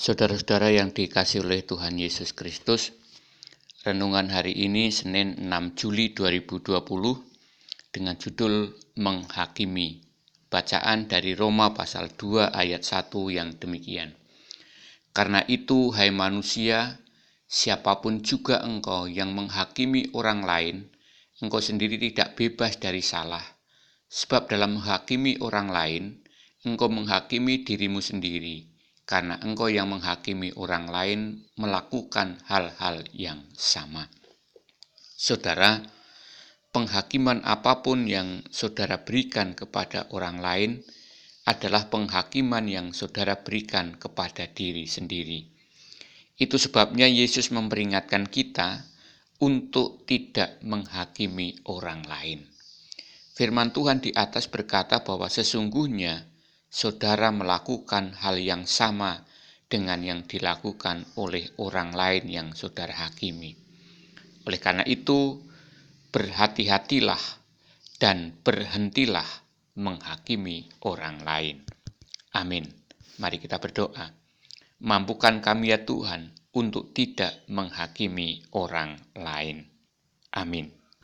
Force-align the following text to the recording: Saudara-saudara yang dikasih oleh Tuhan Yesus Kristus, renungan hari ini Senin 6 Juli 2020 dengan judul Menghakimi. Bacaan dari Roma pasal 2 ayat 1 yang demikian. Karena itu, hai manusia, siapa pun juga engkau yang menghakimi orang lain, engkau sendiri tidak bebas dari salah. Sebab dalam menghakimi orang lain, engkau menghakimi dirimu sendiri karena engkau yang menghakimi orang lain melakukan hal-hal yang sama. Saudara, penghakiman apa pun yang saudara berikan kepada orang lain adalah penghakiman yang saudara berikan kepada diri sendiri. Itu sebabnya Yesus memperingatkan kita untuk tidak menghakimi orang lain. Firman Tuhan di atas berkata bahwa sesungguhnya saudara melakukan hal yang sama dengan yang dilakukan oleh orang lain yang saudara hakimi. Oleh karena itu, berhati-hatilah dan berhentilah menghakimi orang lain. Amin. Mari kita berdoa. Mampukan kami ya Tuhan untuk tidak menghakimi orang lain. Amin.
Saudara-saudara 0.00 0.72
yang 0.72 0.96
dikasih 0.96 1.44
oleh 1.44 1.60
Tuhan 1.60 2.00
Yesus 2.00 2.32
Kristus, 2.32 2.96
renungan 3.84 4.32
hari 4.32 4.56
ini 4.56 4.88
Senin 4.88 5.36
6 5.36 5.76
Juli 5.76 6.16
2020 6.16 6.72
dengan 7.92 8.16
judul 8.16 8.72
Menghakimi. 8.96 10.00
Bacaan 10.48 11.04
dari 11.04 11.36
Roma 11.36 11.76
pasal 11.76 12.16
2 12.16 12.48
ayat 12.48 12.80
1 12.80 13.12
yang 13.28 13.52
demikian. 13.60 14.16
Karena 15.12 15.44
itu, 15.44 15.92
hai 15.92 16.08
manusia, 16.08 17.04
siapa 17.44 18.00
pun 18.00 18.24
juga 18.24 18.64
engkau 18.64 19.04
yang 19.04 19.36
menghakimi 19.36 20.16
orang 20.16 20.48
lain, 20.48 20.76
engkau 21.44 21.60
sendiri 21.60 22.00
tidak 22.00 22.40
bebas 22.40 22.80
dari 22.80 23.04
salah. 23.04 23.44
Sebab 24.08 24.48
dalam 24.48 24.80
menghakimi 24.80 25.44
orang 25.44 25.68
lain, 25.68 26.24
engkau 26.64 26.88
menghakimi 26.88 27.68
dirimu 27.68 28.00
sendiri 28.00 28.69
karena 29.10 29.42
engkau 29.42 29.66
yang 29.66 29.90
menghakimi 29.90 30.54
orang 30.54 30.86
lain 30.86 31.20
melakukan 31.58 32.38
hal-hal 32.46 33.02
yang 33.10 33.42
sama. 33.58 34.06
Saudara, 35.18 35.82
penghakiman 36.70 37.42
apa 37.42 37.82
pun 37.82 38.06
yang 38.06 38.46
saudara 38.54 39.02
berikan 39.02 39.58
kepada 39.58 40.06
orang 40.14 40.38
lain 40.38 40.70
adalah 41.42 41.90
penghakiman 41.90 42.70
yang 42.70 42.94
saudara 42.94 43.42
berikan 43.42 43.98
kepada 43.98 44.46
diri 44.46 44.86
sendiri. 44.86 45.42
Itu 46.38 46.54
sebabnya 46.62 47.10
Yesus 47.10 47.50
memperingatkan 47.50 48.30
kita 48.30 48.86
untuk 49.42 50.06
tidak 50.06 50.62
menghakimi 50.62 51.66
orang 51.66 52.06
lain. 52.06 52.46
Firman 53.34 53.74
Tuhan 53.74 53.98
di 53.98 54.14
atas 54.14 54.46
berkata 54.46 55.02
bahwa 55.02 55.26
sesungguhnya 55.26 56.29
saudara 56.70 57.34
melakukan 57.34 58.14
hal 58.14 58.38
yang 58.38 58.64
sama 58.64 59.26
dengan 59.66 60.02
yang 60.02 60.22
dilakukan 60.24 61.04
oleh 61.18 61.50
orang 61.58 61.94
lain 61.94 62.24
yang 62.30 62.48
saudara 62.54 63.06
hakimi. 63.06 63.58
Oleh 64.46 64.60
karena 64.62 64.86
itu, 64.86 65.42
berhati-hatilah 66.10 67.20
dan 68.00 68.34
berhentilah 68.40 69.26
menghakimi 69.76 70.70
orang 70.86 71.22
lain. 71.22 71.62
Amin. 72.34 72.66
Mari 73.20 73.36
kita 73.36 73.60
berdoa. 73.60 74.10
Mampukan 74.80 75.44
kami 75.44 75.76
ya 75.76 75.84
Tuhan 75.84 76.32
untuk 76.56 76.96
tidak 76.96 77.44
menghakimi 77.52 78.48
orang 78.56 78.96
lain. 79.12 79.68
Amin. 80.32 80.79